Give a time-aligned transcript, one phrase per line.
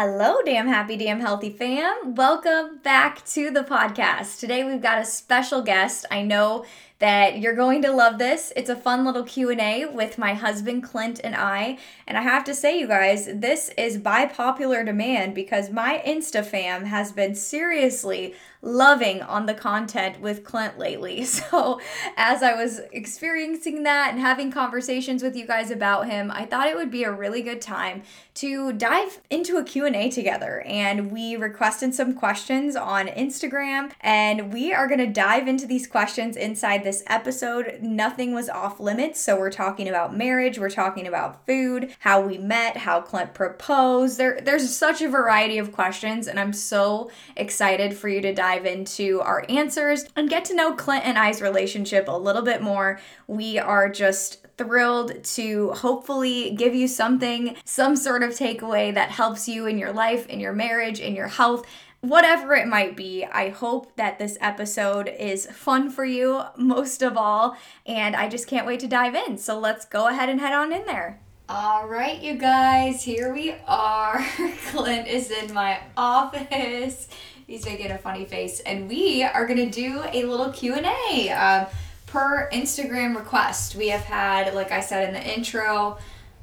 [0.00, 2.14] Hello, damn happy, damn healthy fam.
[2.14, 4.38] Welcome back to the podcast.
[4.38, 6.06] Today we've got a special guest.
[6.08, 6.64] I know
[7.00, 8.52] that you're going to love this.
[8.54, 11.78] It's a fun little Q&A with my husband Clint and I.
[12.06, 16.46] And I have to say you guys, this is by popular demand because my Insta
[16.46, 21.26] fam has been seriously loving on the content with Clint lately.
[21.38, 21.80] So,
[22.16, 26.66] as I was experiencing that and having conversations with you guys about him, I thought
[26.66, 28.02] it would be a really good time
[28.34, 30.62] to dive into a Q&A together.
[30.66, 35.86] And we requested some questions on Instagram, and we are going to dive into these
[35.86, 37.78] questions inside this episode.
[37.82, 42.36] Nothing was off limits, so we're talking about marriage, we're talking about food, how we
[42.38, 44.18] met, how Clint proposed.
[44.18, 48.47] There there's such a variety of questions, and I'm so excited for you to dive
[48.48, 52.62] dive into our answers and get to know Clint and I's relationship a little bit
[52.62, 52.98] more.
[53.26, 59.48] We are just thrilled to hopefully give you something, some sort of takeaway that helps
[59.48, 61.66] you in your life, in your marriage, in your health
[62.00, 67.16] whatever it might be, I hope that this episode is fun for you most of
[67.16, 69.36] all, and I just can't wait to dive in.
[69.36, 71.18] So let's go ahead and head on in there.
[71.48, 74.24] All right, you guys, here we are.
[74.66, 77.08] Clint is in my office.
[77.48, 81.30] He's making a funny face, and we are gonna do a little Q and A
[81.30, 81.66] um,
[82.04, 83.74] per Instagram request.
[83.74, 85.96] We have had, like I said in the intro,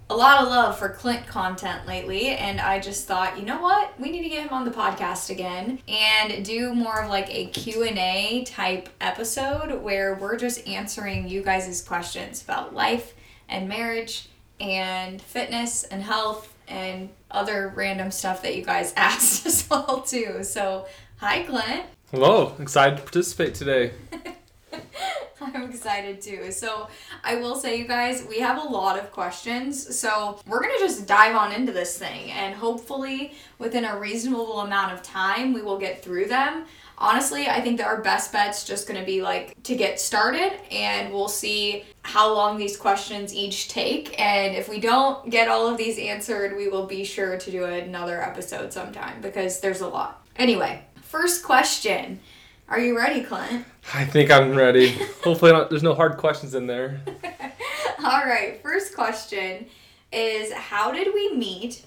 [0.09, 3.99] a lot of love for Clint content lately, and I just thought, you know what,
[3.99, 7.45] we need to get him on the podcast again and do more of like a
[7.47, 13.13] Q and A type episode where we're just answering you guys' questions about life
[13.47, 14.27] and marriage
[14.59, 20.43] and fitness and health and other random stuff that you guys asked as well too.
[20.43, 20.87] So,
[21.17, 21.83] hi Clint.
[22.11, 23.91] Hello, excited to participate today.
[25.41, 26.51] I'm excited too.
[26.51, 26.87] So,
[27.23, 29.95] I will say, you guys, we have a lot of questions.
[29.95, 34.61] So, we're going to just dive on into this thing, and hopefully, within a reasonable
[34.61, 36.65] amount of time, we will get through them
[36.97, 40.53] honestly, I think that our best bet's just going to be like to get started
[40.71, 44.19] and we'll see how long these questions each take.
[44.19, 47.65] And if we don't get all of these answered, we will be sure to do
[47.65, 50.25] another episode sometime because there's a lot.
[50.37, 52.19] Anyway, first question.
[52.67, 53.65] Are you ready, Clint?
[53.93, 54.89] I think I'm ready.
[55.23, 57.01] Hopefully, not, there's no hard questions in there.
[58.03, 59.67] all right, first question
[60.11, 61.83] is How did we meet?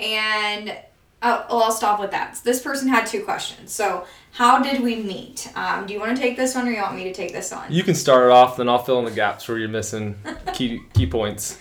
[0.00, 0.74] And
[1.24, 2.40] Oh, well, I'll stop with that.
[2.42, 3.72] This person had two questions.
[3.72, 5.50] So, how did we meet?
[5.54, 7.52] Um, do you want to take this one, or you want me to take this
[7.52, 7.70] one?
[7.70, 10.16] You can start it off, then I'll fill in the gaps where you're missing
[10.54, 11.58] key key points.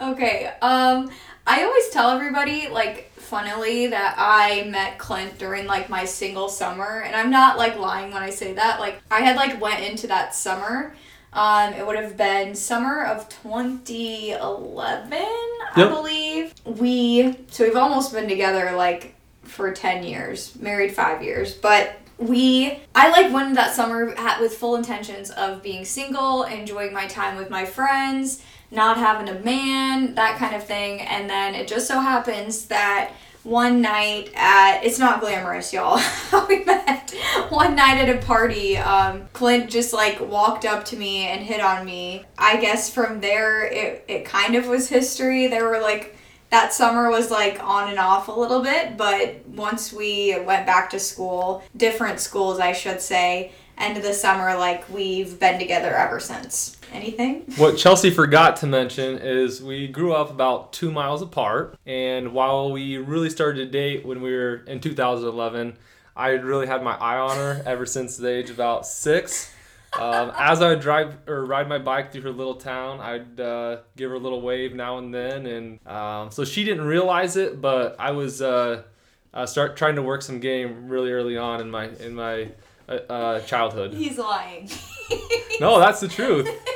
[0.00, 0.46] Okay.
[0.62, 1.10] Um,
[1.46, 7.02] I always tell everybody, like, funnily, that I met Clint during like my single summer,
[7.02, 8.80] and I'm not like lying when I say that.
[8.80, 10.94] Like, I had like went into that summer.
[11.32, 15.22] Um, it would have been summer of 2011, yep.
[15.76, 16.54] I believe.
[16.64, 22.78] We so we've almost been together like for 10 years, married 5 years, but we
[22.94, 27.36] I like went that summer at, with full intentions of being single, enjoying my time
[27.36, 31.86] with my friends, not having a man, that kind of thing, and then it just
[31.88, 33.12] so happens that
[33.44, 36.00] one night at it's not glamorous y'all.
[36.48, 37.10] We met
[37.48, 38.76] one night at a party.
[38.76, 42.24] Um, clint just like walked up to me and hit on me.
[42.38, 45.46] I guess from there it, it kind of was history.
[45.46, 46.16] There were like
[46.52, 50.90] that summer was like on and off a little bit but once we went back
[50.90, 55.94] to school different schools i should say end of the summer like we've been together
[55.94, 57.44] ever since Anything?
[57.56, 62.70] What Chelsea forgot to mention is we grew up about two miles apart, and while
[62.70, 65.76] we really started to date when we were in 2011,
[66.14, 69.52] I really had my eye on her ever since the age of about six.
[69.98, 73.78] Um, as I would drive or ride my bike through her little town, I'd uh,
[73.96, 77.60] give her a little wave now and then, and um, so she didn't realize it,
[77.60, 78.82] but I was uh,
[79.34, 82.48] uh, start trying to work some game really early on in my in my
[82.88, 83.92] uh, uh, childhood.
[83.94, 84.70] He's lying.
[85.60, 86.48] no, that's the truth.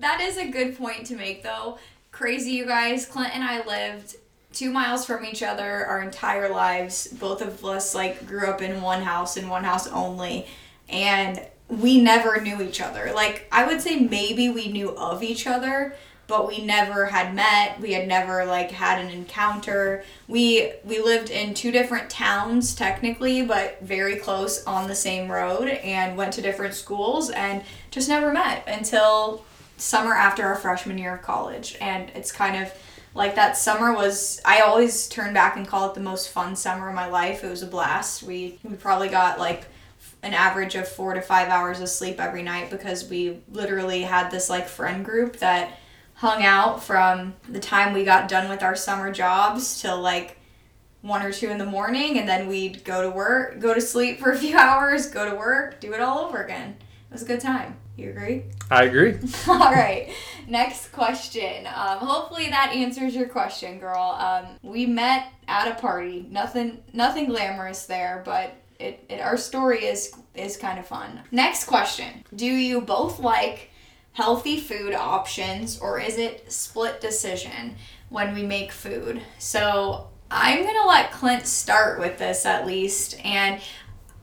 [0.00, 1.78] that is a good point to make, though.
[2.10, 3.06] Crazy, you guys.
[3.06, 4.16] Clint and I lived
[4.52, 7.06] two miles from each other our entire lives.
[7.08, 10.46] Both of us like grew up in one house in one house only,
[10.88, 13.12] and we never knew each other.
[13.14, 15.94] Like I would say maybe we knew of each other,
[16.26, 17.80] but we never had met.
[17.80, 20.04] We had never like had an encounter.
[20.26, 25.68] We we lived in two different towns technically, but very close on the same road
[25.68, 29.44] and went to different schools and just never met until
[29.80, 31.76] summer after our freshman year of college.
[31.80, 32.72] And it's kind of
[33.14, 36.88] like that summer was I always turn back and call it the most fun summer
[36.88, 37.42] of my life.
[37.42, 38.22] It was a blast.
[38.22, 39.64] We we probably got like
[40.22, 44.30] an average of 4 to 5 hours of sleep every night because we literally had
[44.30, 45.78] this like friend group that
[46.14, 50.36] hung out from the time we got done with our summer jobs till like
[51.00, 54.20] one or two in the morning and then we'd go to work go to sleep
[54.20, 57.26] for a few hours go to work do it all over again it was a
[57.26, 59.18] good time you agree I agree.
[59.48, 60.12] all right
[60.46, 66.26] next question um, hopefully that answers your question girl um, we met at a party
[66.30, 71.64] nothing nothing glamorous there but it, it our story is is kind of fun next
[71.64, 73.70] question do you both like
[74.12, 77.76] healthy food options or is it split decision
[78.08, 79.22] when we make food?
[79.38, 83.18] So I'm going to let Clint start with this at least.
[83.24, 83.60] And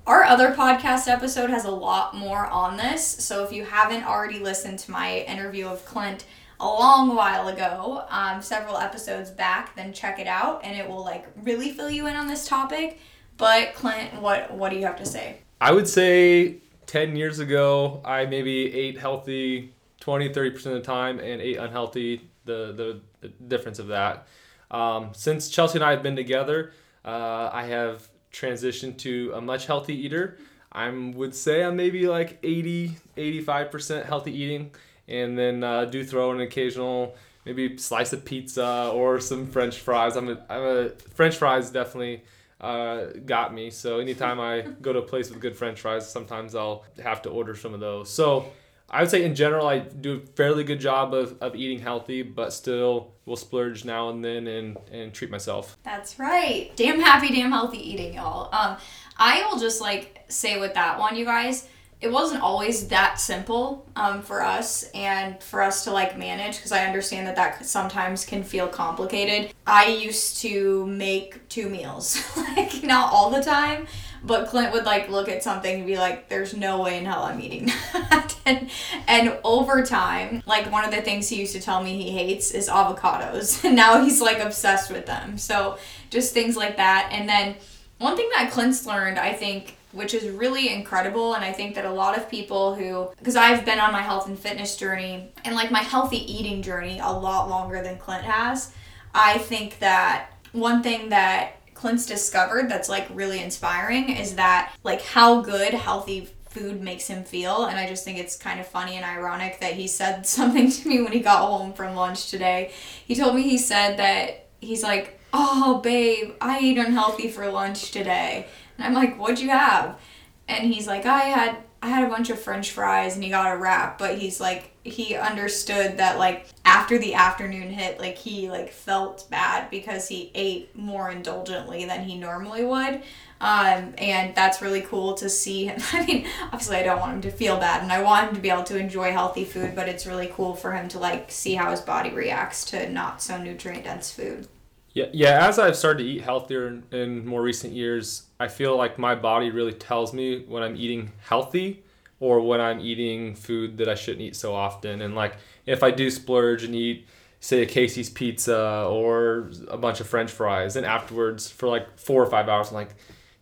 [0.08, 3.06] our other podcast episode has a lot more on this.
[3.06, 6.26] So if you haven't already listened to my interview of Clint
[6.62, 11.04] a long while ago, um, several episodes back, then check it out and it will
[11.04, 13.00] like really fill you in on this topic.
[13.36, 15.40] But Clint, what what do you have to say?
[15.60, 21.20] I would say 10 years ago, I maybe ate healthy 20, 30% of the time
[21.20, 24.26] and ate unhealthy, the, the, the difference of that.
[24.72, 26.72] Um, since Chelsea and I have been together,
[27.04, 28.08] uh, I have
[28.40, 30.38] transitioned to a much healthy eater.
[30.72, 34.72] I would say I'm maybe like 80, 85% healthy eating,
[35.08, 40.16] and then uh, do throw an occasional maybe slice of pizza or some French fries.
[40.18, 42.24] I'm a, I'm a French fries definitely
[42.60, 43.70] uh, got me.
[43.70, 47.30] So anytime I go to a place with good French fries, sometimes I'll have to
[47.30, 48.10] order some of those.
[48.10, 48.52] So
[48.90, 52.22] I would say in general I do a fairly good job of, of eating healthy,
[52.22, 55.78] but still will splurge now and then and, and treat myself.
[55.84, 56.72] That's right.
[56.76, 58.54] Damn happy, damn healthy eating, y'all.
[58.56, 58.78] Um,
[59.18, 61.68] I will just like say with that one, you guys,
[62.00, 66.72] it wasn't always that simple um, for us and for us to like manage because
[66.72, 69.52] I understand that that sometimes can feel complicated.
[69.66, 73.88] I used to make two meals, like not all the time,
[74.24, 77.24] but Clint would like look at something and be like, "There's no way in hell
[77.24, 78.70] I'm eating that." and,
[79.08, 82.52] and over time, like one of the things he used to tell me he hates
[82.52, 85.38] is avocados, and now he's like obsessed with them.
[85.38, 85.78] So
[86.10, 87.10] just things like that.
[87.12, 87.56] And then
[87.98, 91.86] one thing that Clint's learned, I think, which is really incredible, and I think that
[91.86, 95.56] a lot of people who, because I've been on my health and fitness journey and
[95.56, 98.74] like my healthy eating journey a lot longer than Clint has.
[99.14, 105.02] I think that one thing that Clint's discovered that's like really inspiring is that like
[105.02, 108.96] how good healthy food makes him feel and I just think it's kind of funny
[108.96, 112.72] and ironic that he said something to me when he got home from lunch today.
[113.06, 117.92] He told me he said that he's like, "Oh, babe, I ate unhealthy for lunch
[117.92, 118.48] today."
[118.78, 120.00] And I'm like, "What'd you have?"
[120.48, 123.56] And he's like, "I had I had a bunch of french fries and he got
[123.56, 128.50] a wrap, but he's like he understood that like after the afternoon hit, like he
[128.50, 133.04] like felt bad because he ate more indulgently than he normally would.
[133.40, 135.80] Um, and that's really cool to see him.
[135.94, 138.42] I mean, obviously I don't want him to feel bad and I want him to
[138.42, 141.56] be able to enjoy healthy food, but it's really cool for him to like see
[141.56, 144.50] how his body reacts to not so nutrient dense food.
[144.98, 145.48] Yeah, yeah.
[145.48, 149.14] As I've started to eat healthier in, in more recent years, I feel like my
[149.14, 151.84] body really tells me when I'm eating healthy
[152.20, 155.04] or when I'm eating food that I shouldn't eat so often.
[155.04, 155.36] And like
[155.68, 157.06] if I do splurge and eat,
[157.40, 162.24] say, a Casey's pizza or a bunch of French fries, and afterwards for like four
[162.24, 162.96] or five hours, I'm like,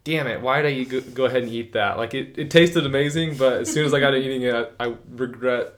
[0.04, 1.98] damn it, why did I go, go ahead and eat that?
[1.98, 4.94] Like it, it tasted amazing, but as soon as I got to eating it, I
[5.10, 5.76] regret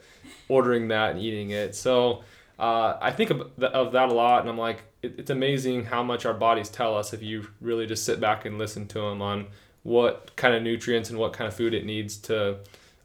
[0.50, 1.75] ordering that and eating it.
[1.75, 2.24] So
[2.59, 6.01] uh, I think of, of that a lot, and I'm like, it, it's amazing how
[6.03, 9.21] much our bodies tell us if you really just sit back and listen to them
[9.21, 9.47] on
[9.83, 12.57] what kind of nutrients and what kind of food it needs to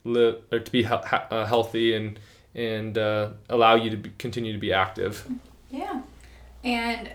[0.04, 2.18] live or to be he- uh, healthy and
[2.54, 5.26] and uh, allow you to be, continue to be active.
[5.70, 6.02] Yeah,
[6.64, 7.10] and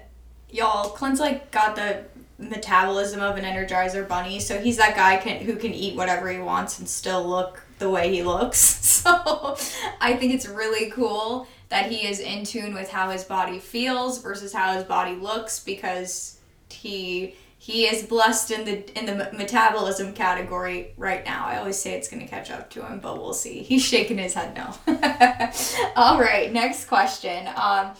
[0.49, 2.05] y'all, Clint's like got the
[2.39, 6.37] metabolism of an Energizer bunny, so he's that guy can who can eat whatever he
[6.37, 8.75] wants and still look the way he looks.
[8.97, 9.55] So
[10.01, 14.21] I think it's really cool that he is in tune with how his body feels
[14.21, 20.13] versus how his body looks because he he is blessed in the in the metabolism
[20.13, 21.45] category right now.
[21.45, 23.63] I always say it's going to catch up to him, but we'll see.
[23.63, 24.73] He's shaking his head no.
[25.95, 27.47] All right, next question.
[27.55, 27.91] Um,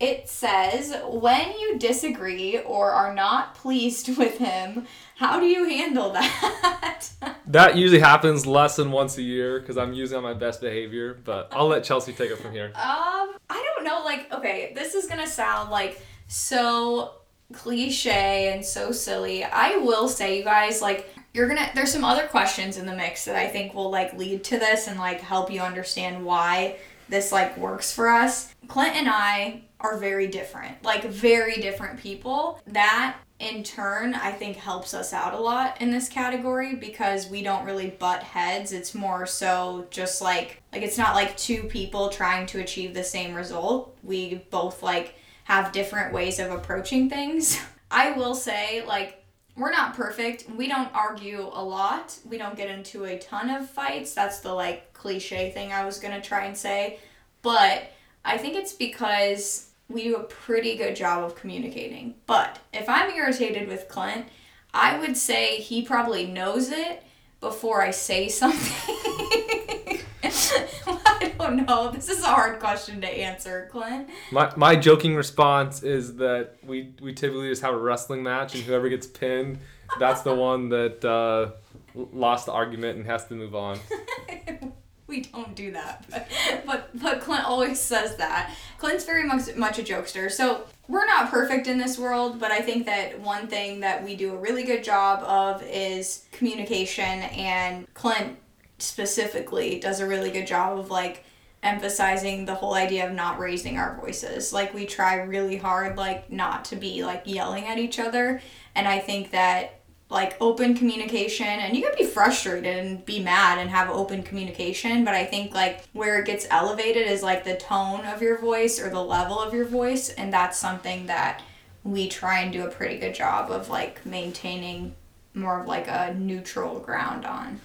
[0.00, 4.86] It says, when you disagree or are not pleased with him,
[5.16, 7.10] how do you handle that?
[7.46, 11.20] That usually happens less than once a year because I'm usually on my best behavior,
[11.22, 12.66] but I'll let Chelsea take it from here.
[12.74, 14.00] Um, I don't know.
[14.04, 17.12] Like, okay, this is gonna sound like so
[17.52, 19.44] cliche and so silly.
[19.44, 21.70] I will say, you guys, like, you're gonna.
[21.74, 24.86] There's some other questions in the mix that I think will like lead to this
[24.86, 26.76] and like help you understand why
[27.08, 28.54] this like works for us.
[28.68, 32.60] Clint and I are very different, like very different people.
[32.66, 37.42] That in turn, I think helps us out a lot in this category because we
[37.42, 38.72] don't really butt heads.
[38.72, 43.02] It's more so just like like it's not like two people trying to achieve the
[43.02, 43.96] same result.
[44.04, 47.60] We both like have different ways of approaching things.
[47.90, 49.24] I will say like
[49.56, 50.48] we're not perfect.
[50.56, 52.16] We don't argue a lot.
[52.24, 54.14] We don't get into a ton of fights.
[54.14, 57.00] That's the like cliche thing I was going to try and say.
[57.42, 57.90] But
[58.24, 62.14] I think it's because we do a pretty good job of communicating.
[62.26, 64.26] But if I'm irritated with Clint,
[64.72, 67.02] I would say he probably knows it
[67.40, 68.72] before I say something.
[70.24, 71.90] I don't know.
[71.90, 74.08] This is a hard question to answer, Clint.
[74.30, 78.64] My, my joking response is that we, we typically just have a wrestling match, and
[78.64, 79.58] whoever gets pinned,
[79.98, 81.50] that's the one that uh,
[81.94, 83.78] lost the argument and has to move on.
[85.12, 86.04] we don't do that.
[86.10, 86.28] But,
[86.66, 88.52] but but Clint always says that.
[88.78, 90.30] Clint's very much much a jokester.
[90.30, 94.16] So we're not perfect in this world, but I think that one thing that we
[94.16, 98.38] do a really good job of is communication and Clint
[98.78, 101.24] specifically does a really good job of like
[101.62, 104.52] emphasizing the whole idea of not raising our voices.
[104.52, 108.40] Like we try really hard like not to be like yelling at each other
[108.74, 109.81] and I think that
[110.12, 115.04] like open communication and you can be frustrated and be mad and have open communication
[115.04, 118.78] but i think like where it gets elevated is like the tone of your voice
[118.78, 121.42] or the level of your voice and that's something that
[121.82, 124.94] we try and do a pretty good job of like maintaining
[125.34, 127.58] more of like a neutral ground on.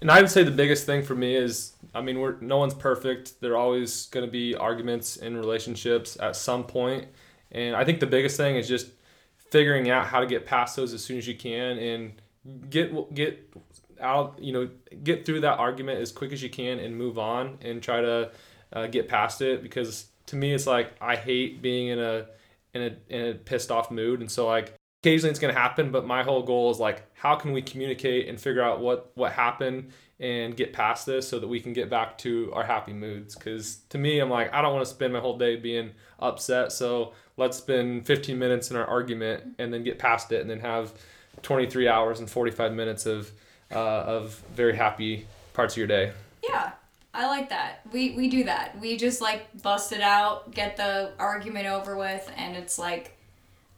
[0.00, 2.74] And i would say the biggest thing for me is i mean we're no one's
[2.74, 3.40] perfect.
[3.40, 7.06] There are always going to be arguments in relationships at some point
[7.50, 8.88] and i think the biggest thing is just
[9.52, 12.12] figuring out how to get past those as soon as you can and
[12.70, 13.54] get get
[14.00, 14.68] out you know
[15.04, 18.30] get through that argument as quick as you can and move on and try to
[18.72, 22.26] uh, get past it because to me it's like I hate being in a
[22.72, 24.20] in a in a pissed off mood.
[24.20, 27.34] And so like occasionally it's going to happen but my whole goal is like how
[27.34, 29.90] can we communicate and figure out what what happened
[30.22, 33.78] and get past this so that we can get back to our happy moods because
[33.90, 37.12] to me i'm like i don't want to spend my whole day being upset so
[37.36, 40.92] let's spend 15 minutes in our argument and then get past it and then have
[41.42, 43.32] 23 hours and 45 minutes of
[43.72, 46.12] uh, of very happy parts of your day
[46.48, 46.72] yeah
[47.14, 47.82] I like that.
[47.92, 48.80] We we do that.
[48.80, 53.18] We just like bust it out, get the argument over with, and it's like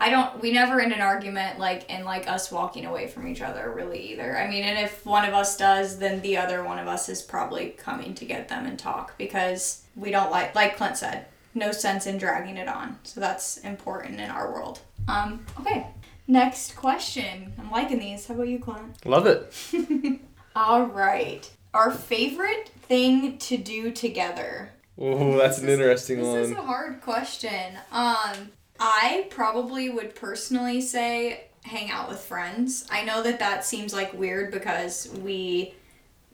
[0.00, 3.40] I don't we never end an argument like in like us walking away from each
[3.40, 4.36] other really either.
[4.36, 7.22] I mean, and if one of us does, then the other one of us is
[7.22, 11.72] probably coming to get them and talk because we don't like like Clint said, no
[11.72, 12.98] sense in dragging it on.
[13.04, 14.80] So that's important in our world.
[15.08, 15.86] Um okay.
[16.26, 17.52] Next question.
[17.58, 18.26] I'm liking these.
[18.26, 19.04] How about you, Clint?
[19.04, 19.52] Love it.
[20.56, 21.48] All right.
[21.74, 24.70] Our favorite thing to do together.
[24.98, 26.40] Oh, that's an interesting this one.
[26.40, 27.76] This is a hard question.
[27.90, 32.86] Um, I probably would personally say hang out with friends.
[32.90, 35.74] I know that that seems like weird because we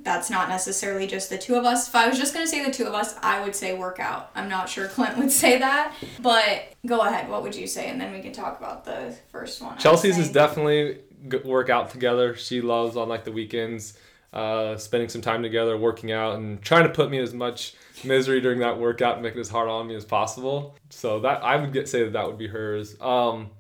[0.03, 1.89] that's not necessarily just the two of us.
[1.89, 4.31] If I was just going to say the two of us, I would say workout.
[4.35, 7.29] I'm not sure Clint would say that, but go ahead.
[7.29, 7.89] What would you say?
[7.89, 9.77] And then we can talk about the first one.
[9.79, 11.01] Chelsea's is definitely
[11.45, 12.35] work out together.
[12.35, 13.99] She loves on like the weekends,
[14.33, 18.41] uh, spending some time together, working out, and trying to put me as much misery
[18.41, 20.77] during that workout and make it as hard on me as possible.
[20.91, 23.01] So that I would get say that that would be hers.
[23.01, 23.51] Um,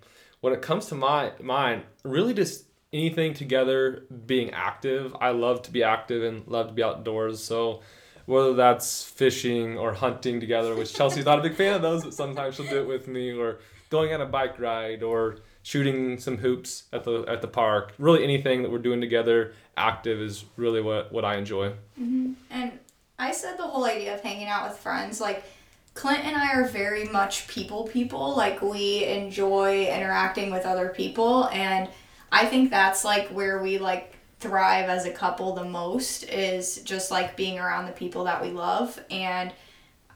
[0.41, 5.15] when it comes to my mine, really just anything together being active.
[5.21, 7.43] I love to be active and love to be outdoors.
[7.43, 7.83] So
[8.27, 12.15] whether that's fishing or hunting together, which Chelsea's not a big fan of those, but
[12.15, 13.59] sometimes she'll do it with me, or
[13.91, 15.39] going on a bike ride, or
[15.71, 17.95] shooting some hoops at the at the park.
[17.97, 21.69] Really, anything that we're doing together, active, is really what what I enjoy.
[22.01, 22.33] Mm-hmm.
[22.51, 22.73] And
[23.21, 25.45] I said the whole idea of hanging out with friends, like.
[25.93, 28.37] Clint and I are very much people people.
[28.37, 31.89] Like, we enjoy interacting with other people, and
[32.31, 37.11] I think that's like where we like thrive as a couple the most is just
[37.11, 39.53] like being around the people that we love and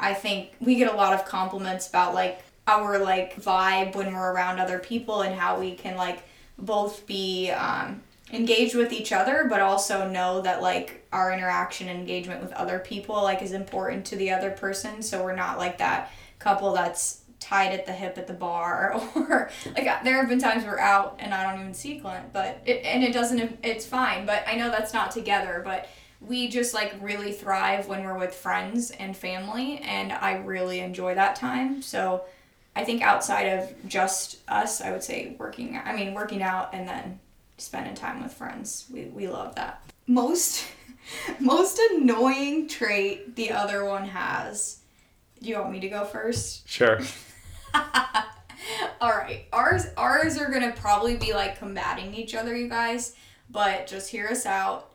[0.00, 4.32] I think we get a lot of compliments about like our like vibe when we're
[4.32, 6.22] around other people and how we can like
[6.58, 8.02] both be um,
[8.32, 12.78] engaged with each other but also know that like our interaction and engagement with other
[12.78, 15.02] people like is important to the other person.
[15.02, 19.50] So we're not like that couple that's tied at the hip at the bar or
[19.76, 22.82] like there have been times we're out and I don't even see Clint but it,
[22.84, 25.88] and it doesn't it's fine but I know that's not together but
[26.20, 31.14] we just like really thrive when we're with friends and family and I really enjoy
[31.14, 31.82] that time.
[31.82, 32.24] So
[32.76, 36.88] I think outside of just us I would say working I mean working out and
[36.88, 37.20] then
[37.56, 40.66] spending time with friends we, we love that most
[41.38, 44.80] most annoying trait the other one has
[45.42, 47.00] do you want me to go first Sure.
[49.00, 49.46] All right.
[49.52, 53.14] Ours ours are going to probably be like combating each other, you guys,
[53.50, 54.90] but just hear us out.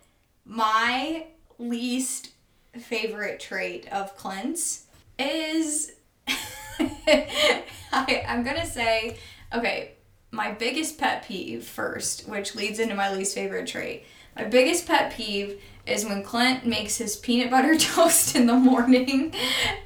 [0.45, 2.31] My least
[2.79, 4.85] favorite trait of Clint's
[5.17, 5.93] is
[7.91, 9.17] I, I'm going to say
[9.53, 9.93] okay,
[10.31, 14.05] my biggest pet peeve first, which leads into my least favorite trait.
[14.35, 19.33] My biggest pet peeve is when Clint makes his peanut butter toast in the morning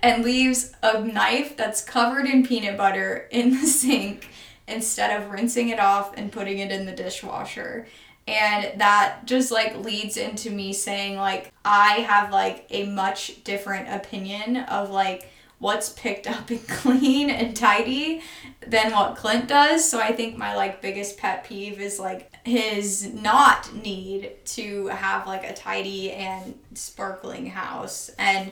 [0.02, 4.28] and leaves a knife that's covered in peanut butter in the sink
[4.68, 7.88] instead of rinsing it off and putting it in the dishwasher.
[8.28, 13.90] And that just like leads into me saying like I have like a much different
[13.90, 15.30] opinion of like
[15.64, 18.22] what's picked up and clean and tidy
[18.68, 19.90] than what Clint does.
[19.90, 25.26] So I think my like biggest pet peeve is like his not need to have
[25.26, 28.52] like a tidy and sparkling house and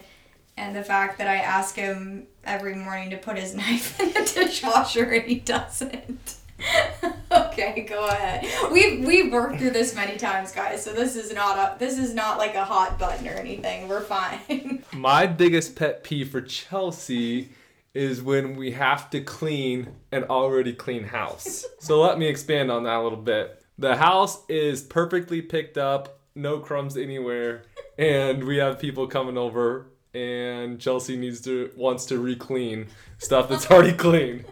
[0.56, 4.32] and the fact that I ask him every morning to put his knife in the
[4.34, 6.36] dishwasher and he doesn't.
[7.32, 8.46] okay, go ahead.
[8.72, 10.84] We've we've worked through this many times, guys.
[10.84, 13.88] So this is not a this is not like a hot button or anything.
[13.88, 14.84] We're fine.
[14.94, 17.50] My biggest pet peeve for Chelsea
[17.94, 21.66] is when we have to clean an already clean house.
[21.80, 23.62] so let me expand on that a little bit.
[23.78, 27.64] The house is perfectly picked up, no crumbs anywhere,
[27.98, 32.88] and we have people coming over and Chelsea needs to wants to re-clean
[33.18, 34.46] stuff that's already clean.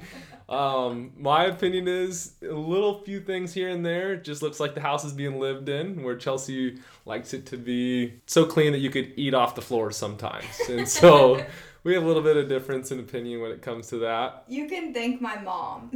[0.49, 4.81] Um, my opinion is a little few things here and there just looks like the
[4.81, 8.89] house is being lived in, where Chelsea likes it to be so clean that you
[8.89, 10.59] could eat off the floor sometimes.
[10.67, 11.45] And so
[11.83, 14.43] we have a little bit of difference in opinion when it comes to that.
[14.47, 15.91] You can thank my mom.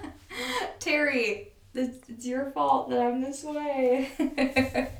[0.78, 4.10] Terry, it's your fault that I'm this way.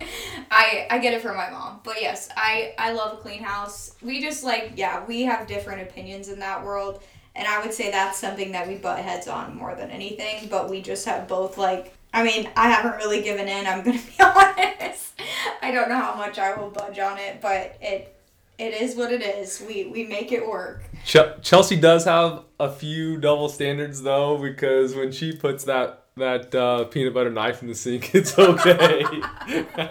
[0.51, 3.95] I I get it from my mom, but yes, I I love a clean house.
[4.03, 7.03] We just like yeah, we have different opinions in that world,
[7.37, 10.49] and I would say that's something that we butt heads on more than anything.
[10.49, 11.95] But we just have both like.
[12.13, 13.67] I mean, I haven't really given in.
[13.67, 15.21] I'm gonna be honest.
[15.63, 18.15] I don't know how much I will budge on it, but it
[18.59, 19.63] it is what it is.
[19.67, 20.85] We we make it work.
[21.05, 26.55] Ch- Chelsea does have a few double standards though, because when she puts that that
[26.55, 29.05] uh, peanut butter knife in the sink, it's okay.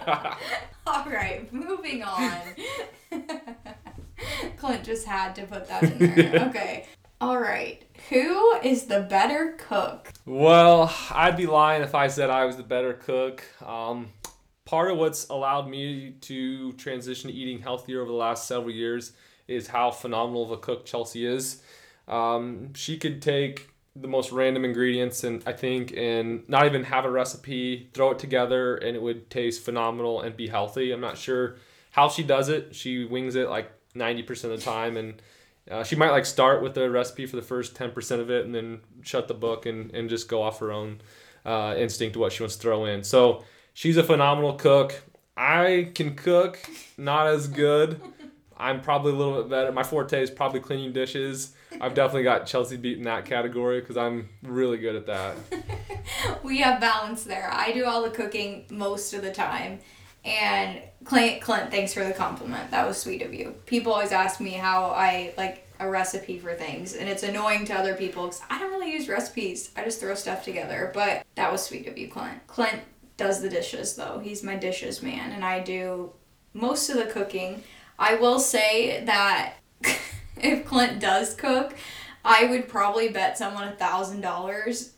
[0.86, 2.40] All right, moving on.
[4.56, 6.48] Clint just had to put that in there.
[6.48, 6.86] Okay.
[7.20, 7.82] All right.
[8.10, 10.12] Who is the better cook?
[10.26, 13.44] well, I'd be lying if I said I was the better cook.
[13.64, 14.10] Um,
[14.64, 19.12] part of what's allowed me to transition to eating healthier over the last several years
[19.46, 21.62] is how phenomenal of a cook Chelsea is.
[22.08, 27.04] Um, she could take the most random ingredients and I think and not even have
[27.04, 30.90] a recipe, throw it together and it would taste phenomenal and be healthy.
[30.90, 31.56] I'm not sure
[31.92, 32.74] how she does it.
[32.74, 35.22] She wings it like 90% of the time and
[35.70, 38.54] uh, she might like start with the recipe for the first 10% of it and
[38.54, 41.00] then shut the book and, and just go off her own
[41.44, 43.02] uh, instinct of what she wants to throw in.
[43.02, 45.02] So she's a phenomenal cook.
[45.36, 46.58] I can cook,
[46.96, 48.00] not as good.
[48.56, 49.72] I'm probably a little bit better.
[49.72, 51.54] My forte is probably cleaning dishes.
[51.80, 55.36] I've definitely got Chelsea beat in that category because I'm really good at that.
[56.44, 57.50] we have balance there.
[57.52, 59.80] I do all the cooking most of the time.
[60.24, 62.70] And Clint, Clint, thanks for the compliment.
[62.70, 63.54] That was sweet of you.
[63.66, 67.74] People always ask me how I like a recipe for things, and it's annoying to
[67.74, 69.70] other people because I don't really use recipes.
[69.76, 70.90] I just throw stuff together.
[70.94, 72.46] But that was sweet of you, Clint.
[72.46, 72.80] Clint
[73.16, 74.20] does the dishes though.
[74.22, 76.12] He's my dishes man, and I do
[76.54, 77.62] most of the cooking.
[77.98, 79.54] I will say that
[80.36, 81.74] if Clint does cook,
[82.24, 84.94] I would probably bet someone a thousand dollars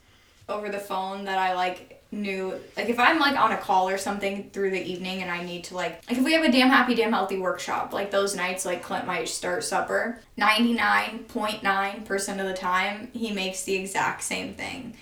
[0.49, 3.99] over the phone that I like knew like if I'm like on a call or
[3.99, 6.69] something through the evening and I need to like like if we have a damn
[6.69, 12.55] happy damn healthy workshop like those nights like Clint might start supper 99.9% of the
[12.55, 14.97] time he makes the exact same thing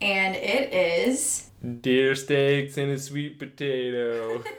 [0.00, 1.44] and it is
[1.80, 4.42] Deer steaks and a sweet potato.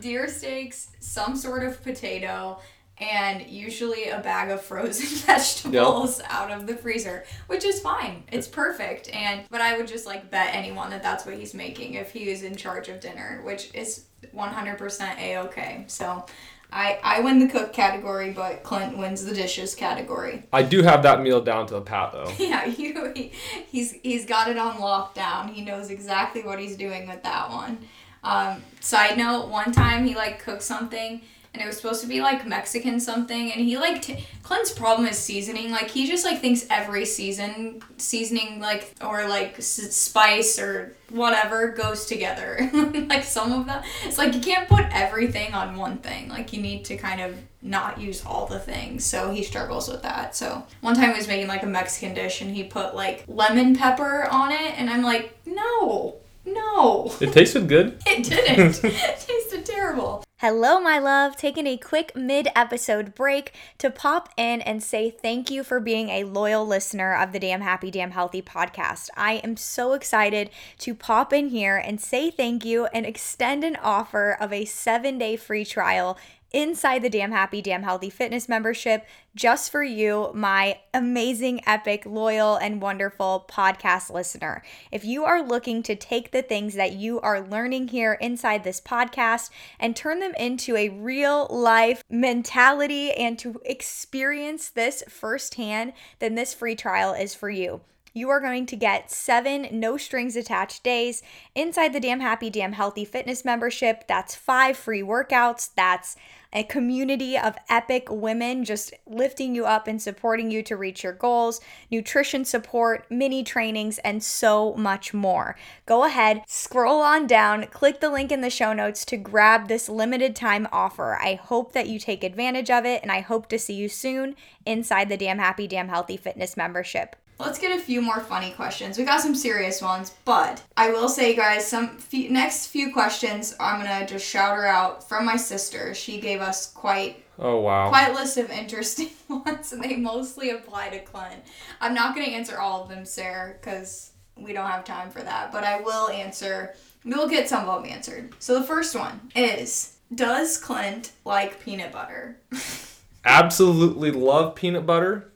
[0.00, 2.58] deer steaks some sort of potato
[3.00, 8.24] and usually a bag of frozen vegetables out of the freezer, which is fine.
[8.32, 9.08] It's perfect.
[9.14, 12.28] And but I would just like bet anyone that that's what he's making if he
[12.28, 15.84] is in charge of dinner, which is 100% a okay.
[15.86, 16.24] So
[16.70, 20.44] I, I win the cook category, but Clint wins the dishes category.
[20.52, 22.30] I do have that meal down to a pat though.
[22.38, 23.32] Yeah, you, he,
[23.68, 25.50] he's he's got it on lockdown.
[25.50, 27.78] He knows exactly what he's doing with that one.
[28.22, 31.22] Um, side note: one time he like cooked something
[31.54, 35.08] and it was supposed to be like Mexican something, and he like t- Clint's problem
[35.08, 35.70] is seasoning.
[35.70, 41.68] Like he just like thinks every season seasoning like or like s- spice or whatever
[41.68, 42.70] goes together.
[43.08, 46.28] like some of them, it's like you can't put everything on one thing.
[46.28, 49.04] Like you need to kind of not use all the things.
[49.04, 50.36] So he struggles with that.
[50.36, 53.74] So one time he was making like a Mexican dish and he put like lemon
[53.74, 56.16] pepper on it, and I'm like, no.
[56.44, 57.12] No.
[57.20, 58.00] It tasted good.
[58.06, 58.80] It didn't.
[58.84, 60.24] it tasted terrible.
[60.40, 61.36] Hello, my love.
[61.36, 66.10] Taking a quick mid episode break to pop in and say thank you for being
[66.10, 69.08] a loyal listener of the Damn Happy, Damn Healthy podcast.
[69.16, 73.74] I am so excited to pop in here and say thank you and extend an
[73.82, 76.16] offer of a seven day free trial
[76.52, 82.56] inside the Damn Happy, Damn Healthy Fitness membership just for you, my amazing, epic, loyal,
[82.56, 84.62] and wonderful podcast listener.
[84.90, 88.80] If you are looking to take the things that you are learning here inside this
[88.80, 96.34] podcast and turn them into a real life mentality and to experience this firsthand, then
[96.34, 97.80] this free trial is for you
[98.18, 101.22] you are going to get seven no strings attached days
[101.54, 104.06] inside the Damn Happy, Damn Healthy Fitness membership.
[104.08, 105.70] That's five free workouts.
[105.76, 106.16] That's
[106.52, 111.12] a community of epic women just lifting you up and supporting you to reach your
[111.12, 115.56] goals, nutrition support, mini trainings, and so much more.
[115.86, 119.88] Go ahead, scroll on down, click the link in the show notes to grab this
[119.88, 121.18] limited time offer.
[121.20, 124.34] I hope that you take advantage of it, and I hope to see you soon
[124.64, 127.16] inside the Damn Happy, Damn Healthy Fitness membership.
[127.38, 128.98] Let's get a few more funny questions.
[128.98, 133.54] We got some serious ones, but I will say, guys, some few, next few questions
[133.60, 135.94] I'm gonna just shout her out from my sister.
[135.94, 137.88] She gave us quite Oh wow.
[137.90, 141.42] quite a list of interesting ones, and they mostly apply to Clint.
[141.80, 145.52] I'm not gonna answer all of them, Sarah, because we don't have time for that.
[145.52, 146.74] But I will answer.
[147.04, 148.34] We'll get some of them answered.
[148.40, 152.38] So the first one is: Does Clint like peanut butter?
[153.24, 155.30] Absolutely love peanut butter.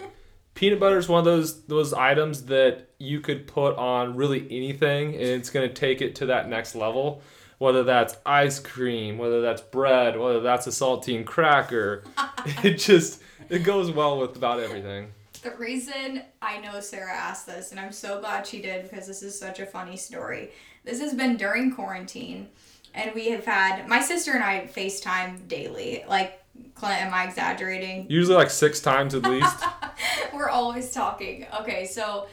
[0.54, 5.14] Peanut butter is one of those those items that you could put on really anything,
[5.14, 7.22] and it's gonna take it to that next level.
[7.58, 12.04] Whether that's ice cream, whether that's bread, whether that's a saltine cracker,
[12.62, 15.12] it just it goes well with about everything.
[15.42, 19.22] The reason I know Sarah asked this, and I'm so glad she did because this
[19.22, 20.50] is such a funny story.
[20.84, 22.48] This has been during quarantine,
[22.94, 26.04] and we have had my sister and I FaceTime daily.
[26.08, 26.41] Like,
[26.74, 28.06] Clint, am I exaggerating?
[28.08, 29.64] Usually like six times at least.
[30.34, 31.46] We're always talking.
[31.60, 32.26] Okay, so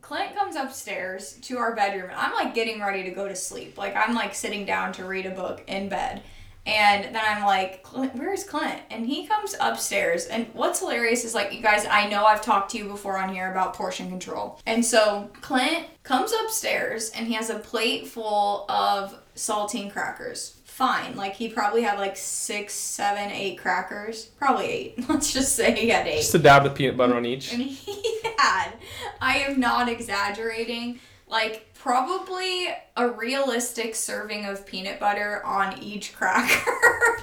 [0.00, 3.78] Clint comes upstairs to our bedroom, and I'm like getting ready to go to sleep.
[3.78, 6.22] Like, I'm like sitting down to read a book in bed.
[6.64, 8.80] And then I'm like, Clint, where's Clint?
[8.90, 10.26] And he comes upstairs.
[10.26, 13.34] And what's hilarious is like, you guys, I know I've talked to you before on
[13.34, 14.60] here about portion control.
[14.64, 20.60] And so Clint comes upstairs and he has a plate full of saltine crackers.
[20.72, 21.16] Fine.
[21.16, 24.24] Like, he probably had like six, seven, eight crackers.
[24.24, 25.04] Probably eight.
[25.08, 26.22] Let's just say he had eight.
[26.22, 27.52] Just a dab of peanut butter on each.
[27.52, 28.72] And he had,
[29.20, 36.70] I am not exaggerating, like probably a realistic serving of peanut butter on each cracker.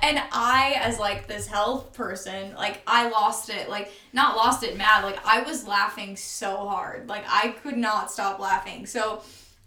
[0.02, 4.74] and I, as like this health person, like I lost it, like not lost it
[4.78, 7.10] mad, like I was laughing so hard.
[7.10, 8.86] Like I could not stop laughing.
[8.86, 9.22] So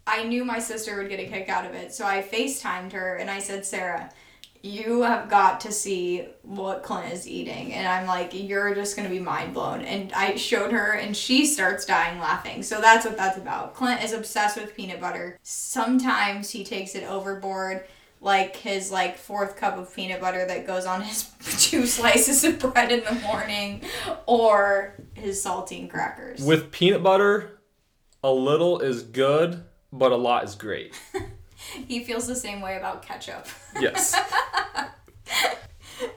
[0.10, 1.94] I knew my sister would get a kick out of it.
[1.94, 4.10] So I FaceTimed her and I said, Sarah,
[4.62, 7.74] you have got to see what Clint is eating.
[7.74, 9.82] And I'm like, you're just going to be mind blown.
[9.82, 12.64] And I showed her, and she starts dying laughing.
[12.64, 13.74] So that's what that's about.
[13.74, 15.38] Clint is obsessed with peanut butter.
[15.44, 17.86] Sometimes he takes it overboard,
[18.20, 22.60] like his like fourth cup of peanut butter that goes on his two slices of
[22.60, 23.84] bread in the morning,
[24.26, 26.42] or his saltine crackers.
[26.42, 27.62] With peanut butter,
[28.22, 30.94] a little is good, but a lot is great.
[31.88, 33.48] he feels the same way about ketchup.
[33.80, 34.20] Yes.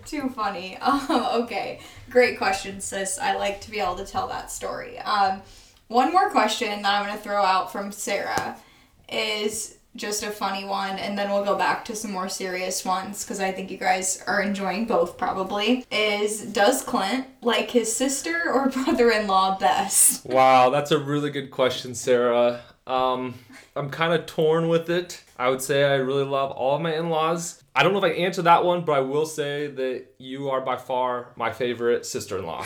[0.06, 0.78] Too funny.
[0.92, 1.80] Um, okay,
[2.10, 3.18] great question, sis.
[3.18, 4.98] I like to be able to tell that story.
[4.98, 5.42] Um,
[5.88, 8.56] one more question that I'm going to throw out from Sarah
[9.08, 13.24] is just a funny one, and then we'll go back to some more serious ones
[13.24, 15.84] because I think you guys are enjoying both probably.
[15.90, 20.24] Is Does Clint like his sister or brother in law best?
[20.24, 22.62] Wow, that's a really good question, Sarah.
[22.86, 23.34] Um,
[23.76, 25.22] I'm kind of torn with it.
[25.38, 27.62] I would say I really love all of my in laws.
[27.74, 30.60] I don't know if I answer that one, but I will say that you are
[30.60, 32.64] by far my favorite sister in law.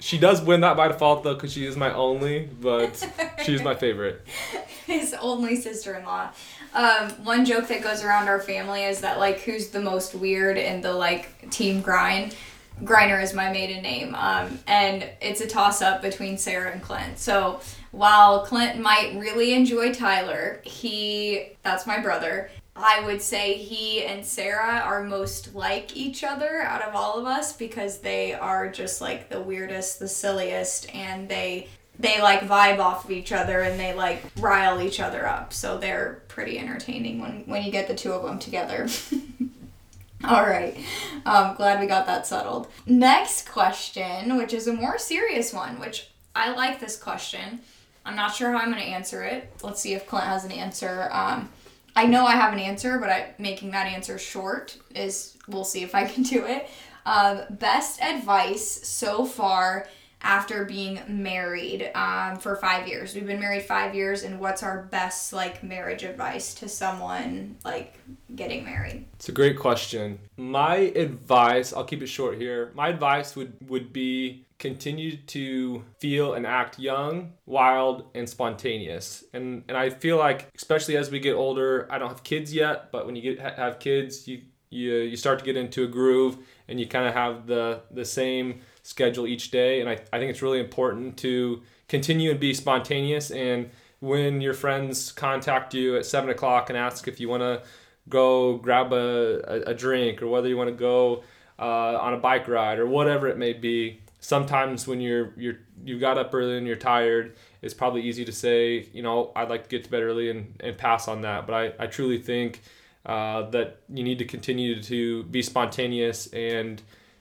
[0.00, 3.06] she does win that by default, though, because she is my only, but
[3.44, 4.26] she's my favorite.
[4.86, 6.30] his only sister-in-law.
[6.74, 10.56] Um, one joke that goes around our family is that like who's the most weird
[10.56, 12.34] in the like team grind.
[12.82, 17.18] Griner is my maiden name, um, and it's a toss up between Sarah and Clint.
[17.18, 17.60] So
[17.92, 22.50] while Clint might really enjoy Tyler, he that's my brother.
[22.74, 27.26] I would say he and Sarah are most like each other out of all of
[27.26, 32.78] us because they are just like the weirdest, the silliest, and they they like vibe
[32.78, 35.52] off of each other and they like rile each other up.
[35.52, 38.88] So they're pretty entertaining when when you get the two of them together.
[40.24, 40.78] All right.
[41.26, 42.68] Um, glad we got that settled.
[42.86, 47.60] Next question, which is a more serious one, which I like this question.
[48.04, 49.52] I'm not sure how I'm going to answer it.
[49.62, 51.08] Let's see if Clint has an answer.
[51.12, 51.48] Um,
[51.94, 55.82] I know I have an answer, but I, making that answer short is, we'll see
[55.82, 56.68] if I can do it.
[57.04, 59.88] Um, best advice so far
[60.22, 63.14] after being married um, for five years.
[63.14, 67.98] We've been married five years, and what's our best like marriage advice to someone like
[68.34, 69.06] getting married?
[69.14, 70.18] It's a great question.
[70.36, 72.70] My advice, I'll keep it short here.
[72.74, 79.24] My advice would would be continue to feel and act young, wild, and spontaneous.
[79.34, 82.92] And and I feel like especially as we get older, I don't have kids yet,
[82.92, 86.38] but when you get have kids, you you you start to get into a groove
[86.68, 89.80] and you kind of have the the same schedule each day.
[89.80, 93.32] And I, I think it's really important to continue and be spontaneous.
[93.32, 97.62] And when your friends contact you at seven o'clock and ask if you want to
[98.08, 101.22] go grab a, a, drink or whether you want to go
[101.58, 105.98] uh, on a bike ride or whatever it may be, sometimes when you're you're you
[105.98, 109.64] got up early and you're tired, it's probably easy to say, you know, I'd like
[109.64, 111.46] to get to bed early and, and pass on that.
[111.46, 112.62] But I, I truly think
[113.04, 116.80] uh, that you need to continue to be spontaneous and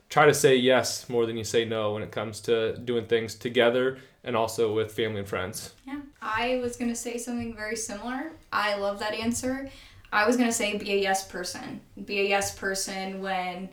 [0.09, 3.33] try to say yes more than you say no when it comes to doing things
[3.35, 5.73] together and also with family and friends.
[5.87, 6.01] Yeah.
[6.21, 8.33] I was going to say something very similar.
[8.53, 9.71] I love that answer.
[10.13, 11.81] I was going to say be a yes person.
[12.05, 13.69] Be a yes person when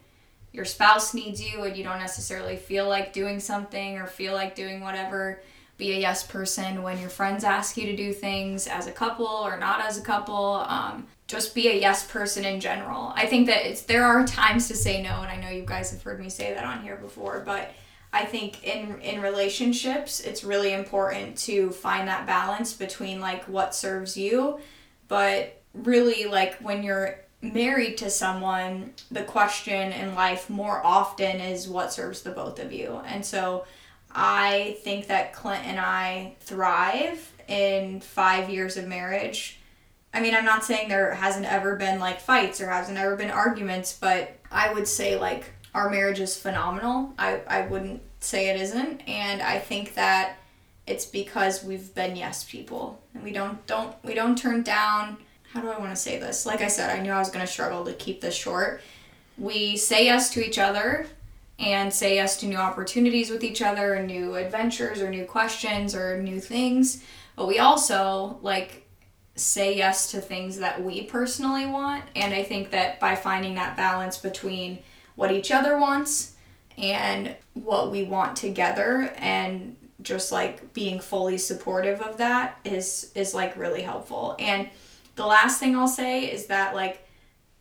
[0.52, 4.54] your spouse needs you and you don't necessarily feel like doing something or feel like
[4.54, 5.40] doing whatever.
[5.76, 9.26] Be a yes person when your friends ask you to do things as a couple
[9.26, 10.64] or not as a couple.
[10.66, 13.12] Um, just be a yes person in general.
[13.14, 15.90] I think that it's there are times to say no, and I know you guys
[15.92, 17.70] have heard me say that on here before, but
[18.12, 23.74] I think in in relationships, it's really important to find that balance between like what
[23.74, 24.58] serves you,
[25.06, 31.68] but really like when you're married to someone, the question in life more often is
[31.68, 33.00] what serves the both of you.
[33.06, 33.64] And so
[34.10, 39.58] I think that Clint and I thrive in 5 years of marriage
[40.12, 43.30] I mean, I'm not saying there hasn't ever been like fights or hasn't ever been
[43.30, 47.12] arguments, but I would say like our marriage is phenomenal.
[47.18, 49.02] I, I wouldn't say it isn't.
[49.06, 50.36] And I think that
[50.86, 55.18] it's because we've been yes people and we don't don't we don't turn down
[55.52, 56.44] how do I want to say this?
[56.46, 58.82] Like I said, I knew I was going to struggle to keep this short.
[59.36, 61.06] We say yes to each other
[61.58, 65.94] and say yes to new opportunities with each other and new adventures or new questions
[65.94, 67.02] or new things.
[67.34, 68.86] But we also like
[69.36, 72.04] say yes to things that we personally want.
[72.14, 74.80] And I think that by finding that balance between
[75.14, 76.34] what each other wants
[76.76, 83.34] and what we want together and just like being fully supportive of that is is
[83.34, 84.36] like really helpful.
[84.38, 84.68] And
[85.18, 87.06] the last thing I'll say is that like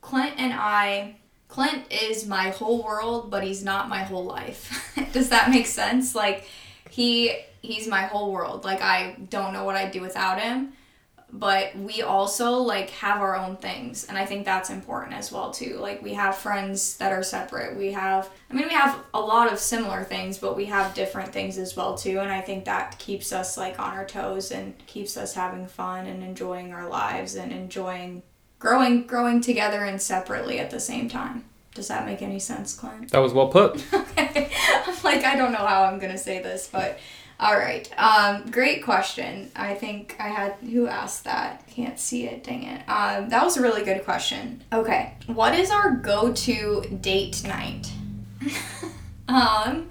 [0.00, 1.16] Clint and I
[1.48, 4.94] Clint is my whole world, but he's not my whole life.
[5.12, 6.14] Does that make sense?
[6.14, 6.48] Like
[6.88, 8.64] he he's my whole world.
[8.64, 10.72] Like I don't know what I'd do without him
[11.30, 15.50] but we also like have our own things and i think that's important as well
[15.50, 15.76] too.
[15.78, 17.76] Like we have friends that are separate.
[17.76, 21.32] We have i mean we have a lot of similar things but we have different
[21.32, 24.74] things as well too and i think that keeps us like on our toes and
[24.86, 28.22] keeps us having fun and enjoying our lives and enjoying
[28.58, 31.44] growing growing together and separately at the same time.
[31.74, 33.10] Does that make any sense clint?
[33.12, 33.84] That was well put.
[34.18, 34.50] Okay.
[34.86, 36.98] I'm like i don't know how i'm gonna say this but
[37.40, 37.88] all right.
[37.96, 39.50] Um, great question.
[39.54, 41.64] I think I had who asked that.
[41.68, 42.42] Can't see it.
[42.42, 42.80] Dang it.
[42.88, 44.64] Um, that was a really good question.
[44.72, 45.14] Okay.
[45.26, 47.92] What is our go-to date night?
[49.28, 49.88] um,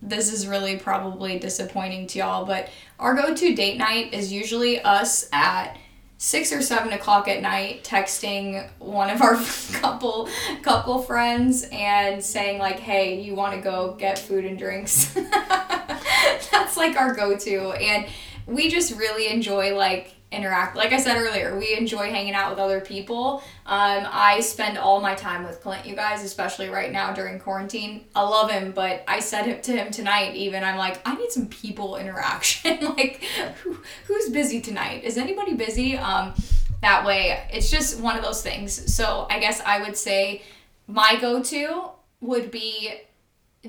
[0.00, 2.68] this is really probably disappointing to y'all, but
[3.00, 5.76] our go-to date night is usually us at
[6.22, 9.36] six or seven o'clock at night texting one of our
[9.72, 10.28] couple
[10.62, 15.14] couple friends and saying like hey you want to go get food and drinks?
[15.14, 17.70] That's like our go-to.
[17.72, 18.06] And
[18.46, 20.76] we just really enjoy like interact.
[20.76, 23.42] Like I said earlier, we enjoy hanging out with other people.
[23.66, 28.04] Um, I spend all my time with Clint, you guys, especially right now during quarantine.
[28.14, 30.36] I love him, but I said it to him tonight.
[30.36, 32.84] Even I'm like, I need some people interaction.
[32.96, 33.24] like,
[33.62, 35.04] who, who's busy tonight?
[35.04, 35.96] Is anybody busy?
[35.96, 36.34] Um,
[36.82, 38.94] that way, it's just one of those things.
[38.94, 40.42] So I guess I would say
[40.86, 41.90] my go-to
[42.20, 42.92] would be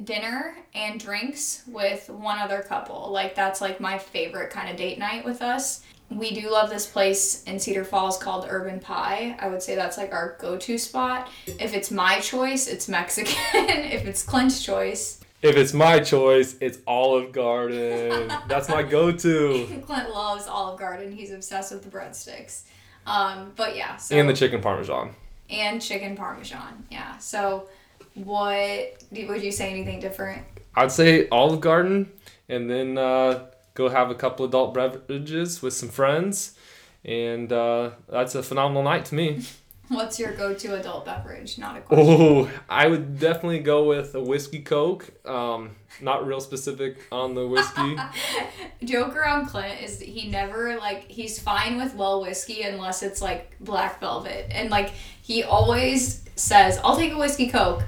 [0.03, 3.11] dinner and drinks with one other couple.
[3.11, 5.83] Like that's like my favorite kind of date night with us.
[6.09, 9.37] We do love this place in Cedar Falls called Urban Pie.
[9.39, 11.29] I would say that's like our go-to spot.
[11.45, 13.33] If it's my choice, it's Mexican.
[13.53, 18.29] if it's Clint's choice, If it's my choice, it's Olive Garden.
[18.47, 19.81] That's my go-to.
[19.87, 21.13] Clint loves Olive Garden.
[21.13, 22.63] He's obsessed with the breadsticks.
[23.07, 25.15] Um, but yeah, so And the chicken parmesan.
[25.49, 26.85] and chicken parmesan.
[26.91, 27.17] Yeah.
[27.19, 27.69] So
[28.15, 30.43] what would you say anything different?
[30.75, 32.11] I'd say Olive Garden,
[32.47, 36.57] and then uh, go have a couple adult beverages with some friends,
[37.03, 39.41] and uh, that's a phenomenal night to me.
[39.91, 41.57] What's your go-to adult beverage?
[41.57, 42.07] Not a question.
[42.09, 45.11] Oh, I would definitely go with a whiskey Coke.
[45.27, 47.97] Um, not real specific on the whiskey.
[48.85, 53.53] Joke around Clint is he never like he's fine with well whiskey unless it's like
[53.59, 57.83] black velvet, and like he always says, "I'll take a whiskey coke."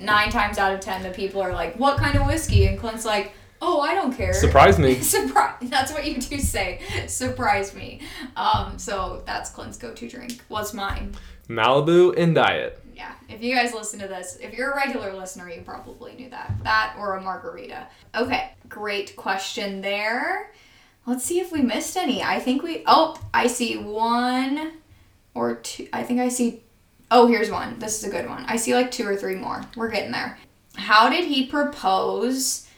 [0.00, 3.04] Nine times out of ten, the people are like, "What kind of whiskey?" And Clint's
[3.04, 4.94] like, "Oh, I don't care." Surprise me.
[5.00, 5.56] Surprise!
[5.62, 6.80] That's what you do say.
[7.06, 8.00] Surprise me.
[8.36, 10.40] Um, so that's Clint's go-to drink.
[10.48, 11.14] What's mine?
[11.48, 12.80] Malibu and Diet.
[12.94, 16.30] Yeah, if you guys listen to this, if you're a regular listener, you probably knew
[16.30, 16.52] that.
[16.62, 17.86] That or a margarita.
[18.14, 20.52] Okay, great question there.
[21.06, 22.22] Let's see if we missed any.
[22.22, 22.82] I think we.
[22.86, 24.72] Oh, I see one
[25.34, 25.88] or two.
[25.92, 26.62] I think I see.
[27.10, 27.78] Oh, here's one.
[27.78, 28.44] This is a good one.
[28.46, 29.62] I see like two or three more.
[29.76, 30.38] We're getting there.
[30.76, 32.68] How did he propose?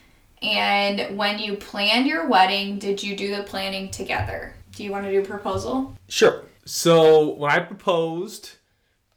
[0.40, 4.54] And when you planned your wedding, did you do the planning together?
[4.74, 5.94] Do you want to do proposal?
[6.08, 6.44] Sure.
[6.64, 8.52] So when I proposed,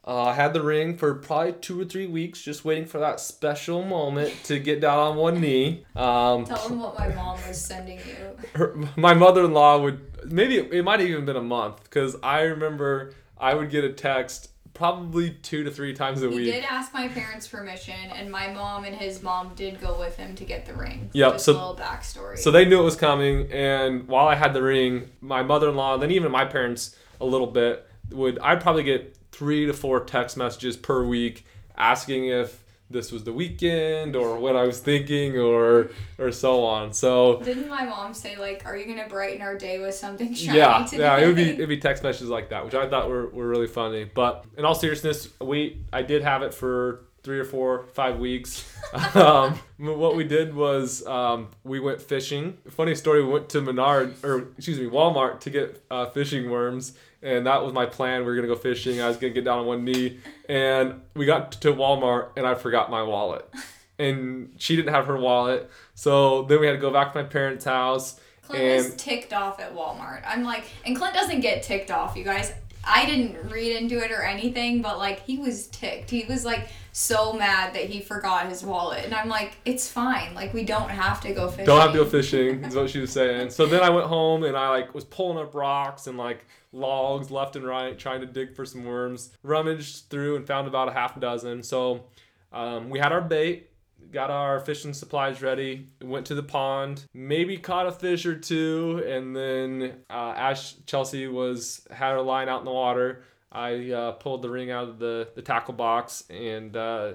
[0.06, 3.20] uh, I had the ring for probably two or three weeks, just waiting for that
[3.20, 5.86] special moment to get down on one knee.
[5.96, 8.38] Um, Tell him what my mom was sending you.
[8.54, 13.14] her, my mother-in-law would maybe it, might have even been a month because I remember
[13.38, 16.54] I would get a text probably two to three times a He week.
[16.54, 20.36] did ask my parents' permission, and my mom and his mom did go with him
[20.36, 21.10] to get the ring.
[21.14, 22.38] Yep, Just so- a little backstory.
[22.38, 26.12] So they knew it was coming, and while I had the ring, my mother-in-law, then
[26.12, 30.78] even my parents, a little bit would I'd probably get three to four text messages
[30.78, 31.46] per week
[31.78, 36.94] asking if this was the weekend or what I was thinking or or so on.
[36.94, 40.58] So Didn't my mom say like, "Are you gonna brighten our day with something shiny
[40.58, 43.10] yeah, today?" yeah, it would be it'd be text messages like that, which I thought
[43.10, 44.06] were, were really funny.
[44.06, 48.72] But in all seriousness, we I did have it for three or four, five weeks.
[49.16, 52.56] um, what we did was um, we went fishing.
[52.70, 56.94] Funny story, we went to Menard or excuse me Walmart to get uh, fishing worms,
[57.26, 58.22] and that was my plan.
[58.22, 59.02] We were gonna go fishing.
[59.02, 62.54] I was gonna get down on one knee, and we got to Walmart, and I
[62.54, 63.50] forgot my wallet.
[63.98, 67.30] And she didn't have her wallet, so then we had to go back to my
[67.30, 68.20] parents' house.
[68.42, 70.22] Clint and was ticked off at Walmart.
[70.28, 72.52] I'm like, and Clint doesn't get ticked off, you guys.
[72.86, 76.10] I didn't read into it or anything, but like he was ticked.
[76.10, 80.34] He was like so mad that he forgot his wallet, and I'm like, it's fine.
[80.34, 81.66] Like we don't have to go fishing.
[81.66, 83.50] Don't have to go fishing, is what she was saying.
[83.50, 87.32] So then I went home and I like was pulling up rocks and like logs
[87.32, 89.32] left and right, trying to dig for some worms.
[89.44, 91.64] Rummaged through and found about a half a dozen.
[91.64, 92.06] So
[92.52, 93.70] um, we had our bait,
[94.12, 99.04] got our fishing supplies ready, went to the pond, maybe caught a fish or two,
[99.08, 104.12] and then uh, as Chelsea was had her line out in the water, I uh,
[104.14, 107.14] pulled the ring out of the, the tackle box and uh,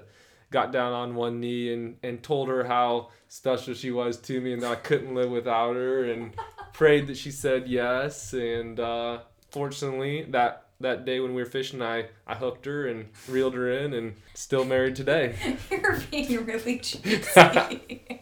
[0.51, 4.55] got down on one knee and, and told her how special she was to me
[4.55, 6.35] and that I couldn't live without her and
[6.73, 8.33] prayed that she said yes.
[8.33, 13.09] And uh, fortunately, that that day when we were fishing, I, I hooked her and
[13.29, 15.37] reeled her in and still married today.
[15.71, 17.23] You're being really cheesy.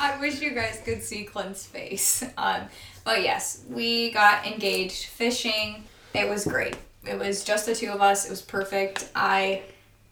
[0.00, 2.24] I wish you guys could see Clint's face.
[2.36, 2.62] Um,
[3.04, 5.84] but yes, we got engaged fishing.
[6.14, 6.76] It was great.
[7.06, 8.26] It was just the two of us.
[8.26, 9.08] It was perfect.
[9.14, 9.62] I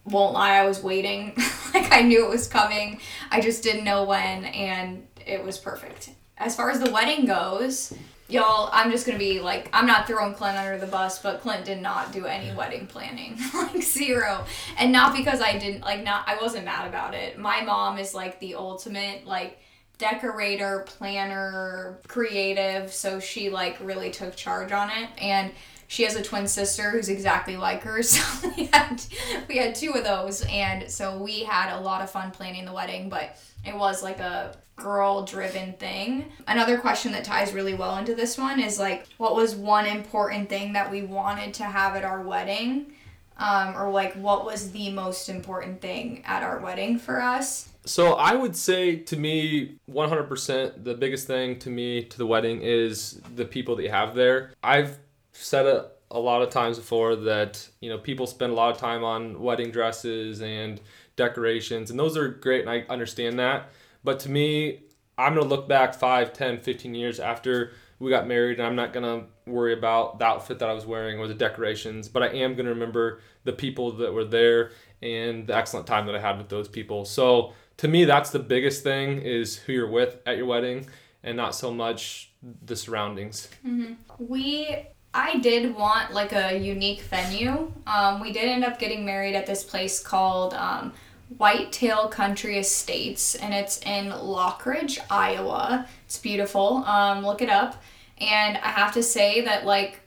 [0.05, 1.33] won't lie, I was waiting.
[1.73, 2.99] like I knew it was coming.
[3.29, 6.09] I just didn't know when, and it was perfect.
[6.37, 7.93] As far as the wedding goes,
[8.31, 11.65] y'all, I'm just gonna be like, I'm not throwing Clint under the bus, but Clint
[11.65, 14.45] did not do any wedding planning, like zero,
[14.77, 17.37] and not because I didn't like not I wasn't mad about it.
[17.37, 19.59] My mom is like the ultimate like
[20.01, 25.51] decorator, planner, creative, so she like really took charge on it and
[25.87, 28.01] she has a twin sister who's exactly like her.
[28.03, 29.03] So we had
[29.47, 32.71] we had two of those, and so we had a lot of fun planning the
[32.71, 33.09] wedding.
[33.09, 36.31] But it was like a girl driven thing.
[36.47, 40.47] Another question that ties really well into this one is like, what was one important
[40.47, 42.93] thing that we wanted to have at our wedding?
[43.41, 47.69] Um, or like, what was the most important thing at our wedding for us?
[47.85, 52.61] So I would say to me, 100%, the biggest thing to me to the wedding
[52.61, 54.53] is the people that you have there.
[54.63, 54.99] I've
[55.33, 58.77] said it a lot of times before that, you know, people spend a lot of
[58.77, 60.79] time on wedding dresses and
[61.15, 63.69] decorations, and those are great, and I understand that.
[64.03, 64.83] But to me,
[65.17, 68.75] I'm going to look back 5, 10, 15 years after we got married, and I'm
[68.75, 72.23] not going to worry about the outfit that I was wearing or the decorations, but
[72.23, 74.71] I am going to remember the people that were there
[75.01, 77.05] and the excellent time that I had with those people.
[77.05, 80.85] So to me, that's the biggest thing is who you're with at your wedding
[81.23, 82.31] and not so much
[82.65, 83.49] the surroundings.
[83.65, 83.93] Mm-hmm.
[84.19, 87.71] We I did want like a unique venue.
[87.85, 90.93] Um, we did end up getting married at this place called um,
[91.37, 95.87] Whitetail Country Estates, and it's in Lockridge, Iowa.
[96.05, 96.77] It's beautiful.
[96.85, 97.81] Um, look it up.
[98.21, 99.99] And I have to say that, like,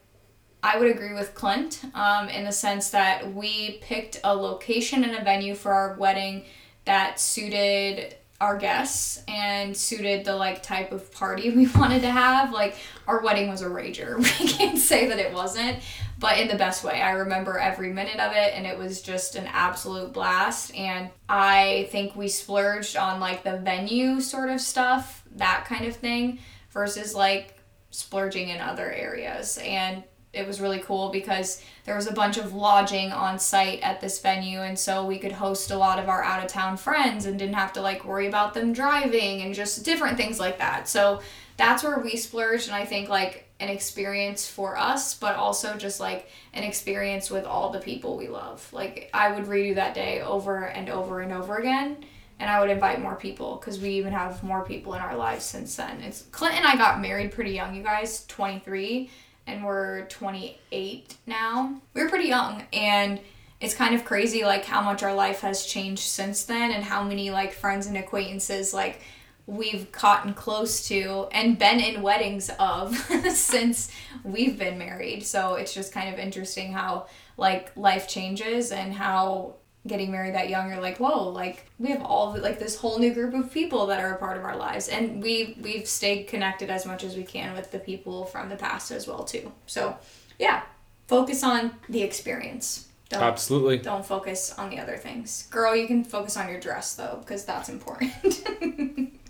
[0.63, 5.15] I would agree with Clint um, in the sense that we picked a location and
[5.15, 6.45] a venue for our wedding
[6.87, 12.53] that suited our guests and suited the like type of party we wanted to have.
[12.53, 14.17] Like our wedding was a rager.
[14.41, 15.79] We can't say that it wasn't,
[16.19, 17.01] but in the best way.
[17.01, 21.89] I remember every minute of it and it was just an absolute blast and I
[21.91, 26.39] think we splurged on like the venue sort of stuff, that kind of thing
[26.71, 27.54] versus like
[27.95, 29.59] splurging in other areas.
[29.59, 34.01] And it was really cool because there was a bunch of lodging on site at
[34.01, 37.25] this venue and so we could host a lot of our out of town friends
[37.25, 40.89] and didn't have to like worry about them driving and just different things like that
[40.89, 41.21] so
[41.57, 46.01] that's where we splurged and i think like an experience for us but also just
[46.01, 50.21] like an experience with all the people we love like i would redo that day
[50.21, 51.97] over and over and over again
[52.41, 55.45] and I would invite more people because we even have more people in our lives
[55.45, 56.01] since then.
[56.01, 59.11] It's Clint and I got married pretty young, you guys, 23,
[59.47, 61.81] and we're 28 now.
[61.95, 63.21] We were pretty young and
[63.61, 67.03] it's kind of crazy like how much our life has changed since then and how
[67.03, 69.01] many like friends and acquaintances like
[69.47, 72.97] we've gotten close to and been in weddings of
[73.31, 73.91] since
[74.23, 75.23] we've been married.
[75.23, 77.07] So it's just kind of interesting how
[77.37, 79.57] like life changes and how
[79.87, 83.13] getting married that young, you're like, whoa, like we have all like this whole new
[83.13, 86.71] group of people that are a part of our lives, and we we've stayed connected
[86.71, 89.53] as much as we can with the people from the past as well too.
[89.67, 89.97] So,
[90.39, 90.63] yeah,
[91.07, 92.89] focus on the experience.
[93.11, 93.79] Don't, Absolutely.
[93.79, 95.47] Don't focus on the other things.
[95.51, 98.13] Girl, you can focus on your dress though, because that's important.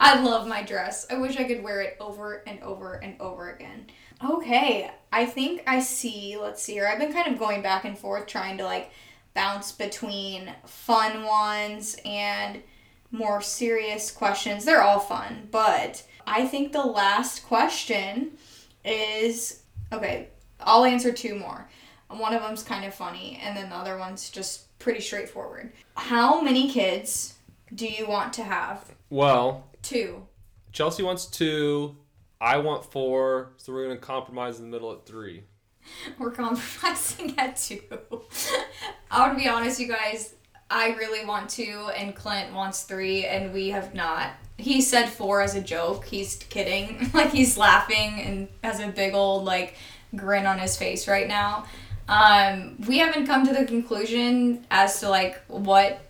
[0.00, 1.06] I love my dress.
[1.10, 3.86] I wish I could wear it over and over and over again.
[4.24, 6.36] Okay, I think I see.
[6.40, 6.86] Let's see here.
[6.86, 8.90] I've been kind of going back and forth trying to like
[9.36, 12.62] bounce between fun ones and
[13.12, 14.64] more serious questions.
[14.64, 18.32] They're all fun, but I think the last question
[18.84, 19.62] is
[19.92, 21.68] okay, I'll answer two more.
[22.08, 25.72] One of them's kind of funny, and then the other one's just pretty straightforward.
[25.96, 27.34] How many kids
[27.74, 28.94] do you want to have?
[29.10, 30.26] Well, two.
[30.72, 31.96] Chelsea wants two.
[32.40, 35.44] I want four, so we're gonna compromise in the middle at three.
[36.18, 37.80] We're compromising at two.
[39.10, 40.34] I would be honest, you guys.
[40.68, 44.30] I really want two, and Clint wants three, and we have not.
[44.58, 46.04] He said four as a joke.
[46.06, 47.10] He's kidding.
[47.14, 49.76] like he's laughing and has a big old like
[50.14, 51.66] grin on his face right now.
[52.08, 56.02] Um, we haven't come to the conclusion as to like what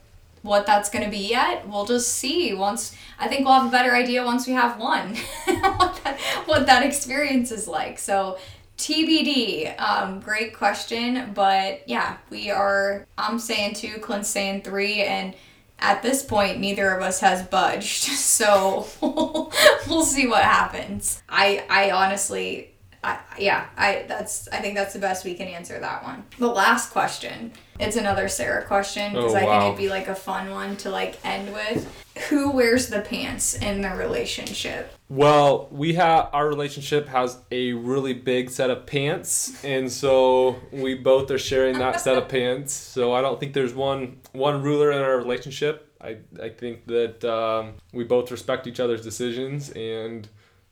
[0.42, 1.68] what that's gonna be yet.
[1.68, 2.96] We'll just see once.
[3.18, 5.16] I think we'll have a better idea once we have one.
[5.46, 7.98] what, that, what that experience is like.
[7.98, 8.38] So
[8.78, 9.80] TBD.
[9.80, 13.06] Um, great question, but yeah, we are.
[13.16, 15.34] I'm saying two, Clint's saying three, and
[15.78, 18.08] at this point, neither of us has budged.
[18.36, 21.22] So we'll see what happens.
[21.26, 25.78] I I honestly, I yeah, I that's I think that's the best we can answer
[25.78, 26.24] that one.
[26.38, 27.52] The last question.
[27.78, 30.90] It's another Sarah question because oh, I think it'd be like a fun one to
[30.90, 32.04] like end with.
[32.30, 34.90] Who wears the pants in the relationship?
[35.10, 40.94] Well, we have our relationship has a really big set of pants, and so we
[40.94, 42.72] both are sharing that set of pants.
[42.72, 45.92] So I don't think there's one one ruler in our relationship.
[46.00, 50.26] I I think that um, we both respect each other's decisions, and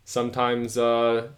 [0.05, 1.29] sometimes uh,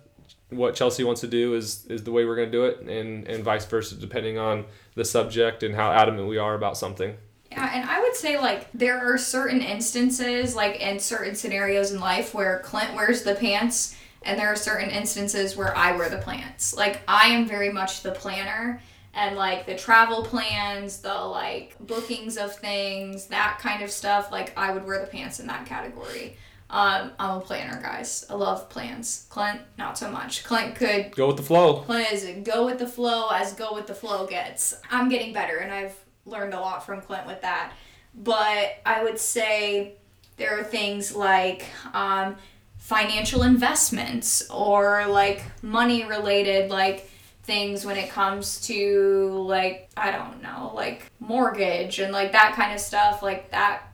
[0.50, 3.26] what Chelsea wants to do is is the way we're going to do it, and
[3.26, 7.16] and vice versa, depending on the subject and how adamant we are about something.
[7.50, 12.00] Yeah, and I would say like there are certain instances, like in certain scenarios in
[12.00, 16.18] life, where Clint wears the pants and there are certain instances where I wear the
[16.18, 16.76] pants.
[16.76, 18.82] Like I am very much the planner
[19.14, 24.56] and like the travel plans, the like bookings of things, that kind of stuff, like
[24.58, 26.36] I would wear the pants in that category.
[26.68, 28.26] Um, I'm a planner, guys.
[28.28, 29.26] I love plans.
[29.28, 30.42] Clint, not so much.
[30.44, 31.80] Clint could Go with the flow.
[31.80, 34.74] Clint is go with the flow as go with the flow gets.
[34.90, 37.72] I'm getting better, and I've learned a lot from Clint with that.
[38.14, 39.94] But I would say
[40.38, 42.36] there are things like um,
[42.78, 47.08] financial investments or like money related, like
[47.44, 52.72] things when it comes to like I don't know, like mortgage and like that kind
[52.72, 53.84] of stuff, like that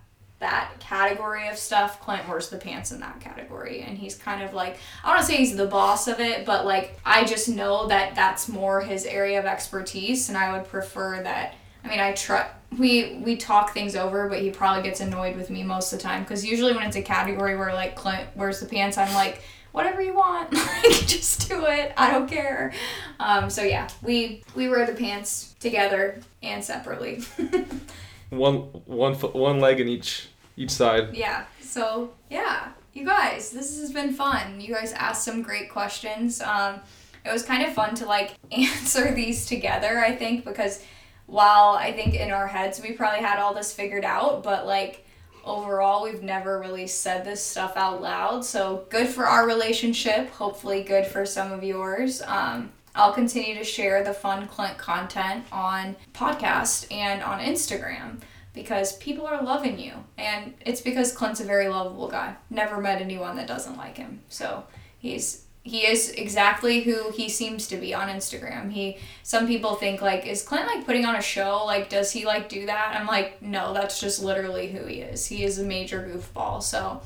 [0.43, 3.81] that category of stuff, Clint wears the pants in that category.
[3.81, 6.45] And he's kind of like, I don't want to say he's the boss of it,
[6.45, 10.29] but like, I just know that that's more his area of expertise.
[10.29, 11.55] And I would prefer that.
[11.85, 12.49] I mean, I try.
[12.79, 16.03] We we talk things over, but he probably gets annoyed with me most of the
[16.05, 19.43] time because usually when it's a category where like Clint wears the pants, I'm like,
[19.73, 21.93] whatever you want, just do it.
[21.97, 22.73] I don't care.
[23.19, 27.23] Um, so yeah, we we wear the pants together and separately.
[28.33, 31.15] One one foot, one leg in each each side.
[31.15, 31.45] Yeah.
[31.61, 34.61] So yeah, you guys, this has been fun.
[34.61, 36.41] You guys asked some great questions.
[36.41, 36.81] Um,
[37.25, 39.99] it was kind of fun to like answer these together.
[39.99, 40.85] I think because
[41.27, 45.07] while I think in our heads we probably had all this figured out, but like
[45.45, 48.45] overall we've never really said this stuff out loud.
[48.45, 50.31] So good for our relationship.
[50.31, 52.23] Hopefully good for some of yours.
[52.27, 58.21] Um, I'll continue to share the fun Clint content on podcast and on Instagram
[58.53, 59.93] because people are loving you.
[60.19, 62.37] And it's because Clint's a very lovable guy.
[62.51, 64.21] Never met anyone that doesn't like him.
[64.29, 64.65] So
[64.99, 68.73] he's he is exactly who he seems to be on Instagram.
[68.73, 71.65] He some people think like is Clint like putting on a show?
[71.65, 72.97] Like does he like do that?
[72.99, 75.27] I'm like no, that's just literally who he is.
[75.27, 76.63] He is a major goofball.
[76.63, 77.03] So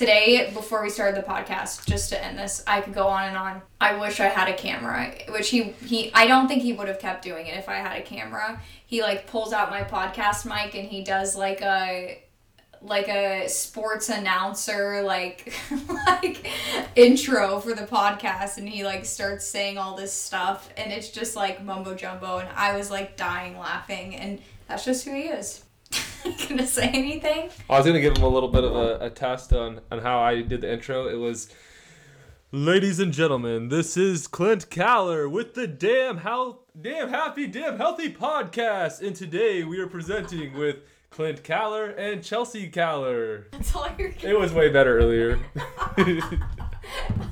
[0.00, 3.36] today before we started the podcast just to end this i could go on and
[3.36, 3.60] on.
[3.82, 6.98] I wish i had a camera which he he i don't think he would have
[6.98, 8.62] kept doing it if i had a camera.
[8.86, 12.18] He like pulls out my podcast mic and he does like a
[12.80, 15.52] like a sports announcer like
[16.06, 16.50] like
[16.96, 21.36] intro for the podcast and he like starts saying all this stuff and it's just
[21.36, 25.62] like mumbo jumbo and i was like dying laughing and that's just who he is
[26.48, 29.52] gonna say anything I was gonna give him a little bit of a, a test
[29.52, 31.08] on, on how I did the intro.
[31.08, 31.48] It was,
[32.52, 38.12] ladies and gentlemen, this is Clint Caller with the damn how damn happy damn healthy
[38.12, 40.76] podcast, and today we are presenting with
[41.10, 43.46] Clint Caller and Chelsea Caller.
[43.50, 45.38] that's all you're It was way better earlier.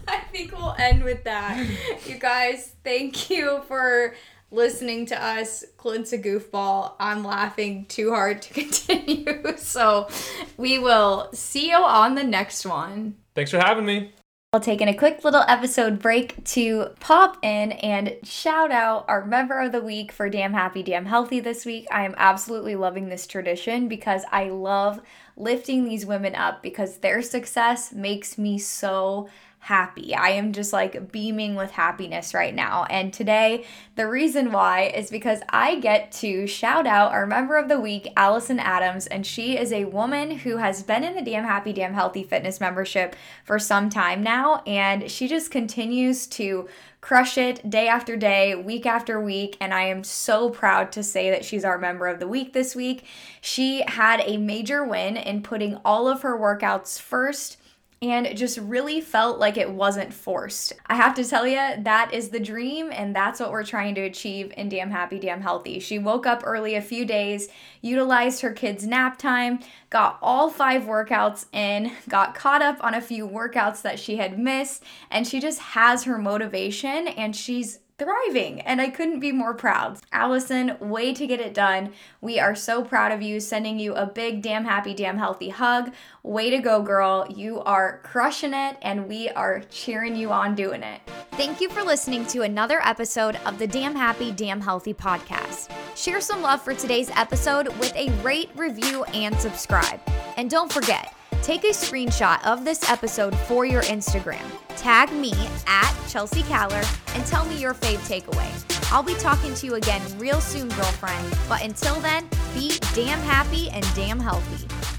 [0.08, 1.66] I think we'll end with that.
[2.06, 4.14] You guys, thank you for
[4.50, 5.64] listening to us.
[5.76, 6.94] Clint's a goofball.
[6.98, 9.56] I'm laughing too hard to continue.
[9.56, 10.08] So
[10.56, 13.16] we will see you on the next one.
[13.34, 14.12] Thanks for having me.
[14.54, 19.60] I'll taking a quick little episode break to pop in and shout out our member
[19.60, 21.86] of the week for Damn Happy, Damn Healthy this week.
[21.90, 25.02] I am absolutely loving this tradition because I love
[25.36, 29.28] lifting these women up because their success makes me so
[29.60, 30.14] happy.
[30.14, 32.84] I am just like beaming with happiness right now.
[32.88, 33.64] And today,
[33.96, 38.12] the reason why is because I get to shout out our member of the week,
[38.16, 39.06] Allison Adams.
[39.06, 42.60] And she is a woman who has been in the Damn Happy, Damn Healthy Fitness
[42.60, 44.62] membership for some time now.
[44.66, 46.68] And she just continues to
[47.00, 51.30] crush it day after day, week after week, and I am so proud to say
[51.30, 53.04] that she's our member of the week this week.
[53.40, 57.56] She had a major win in putting all of her workouts first
[58.00, 60.72] and just really felt like it wasn't forced.
[60.86, 64.02] I have to tell you, that is the dream, and that's what we're trying to
[64.02, 65.80] achieve in Damn Happy, Damn Healthy.
[65.80, 67.48] She woke up early a few days,
[67.82, 69.58] utilized her kids' nap time,
[69.90, 74.38] got all five workouts in, got caught up on a few workouts that she had
[74.38, 79.54] missed, and she just has her motivation and she's thriving, and I couldn't be more
[79.54, 79.98] proud.
[80.12, 81.92] Allison, way to get it done.
[82.20, 85.92] We are so proud of you, sending you a big, damn happy, damn healthy hug.
[86.22, 87.26] Way to go, girl.
[87.28, 91.00] You are crushing it, and we are cheering you on doing it.
[91.32, 95.70] Thank you for listening to another episode of the Damn Happy, Damn Healthy podcast.
[95.96, 100.00] Share some love for today's episode with a rate, review, and subscribe.
[100.36, 104.44] And don't forget, Take a screenshot of this episode for your Instagram.
[104.76, 105.32] Tag me
[105.66, 106.82] at Chelsea Caller
[107.14, 108.92] and tell me your fave takeaway.
[108.92, 111.36] I'll be talking to you again real soon, girlfriend.
[111.48, 114.97] But until then, be damn happy and damn healthy.